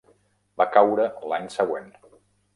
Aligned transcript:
Va 0.61 0.67
caure 0.77 1.05
l'any 1.33 1.47
següent. 1.59 1.95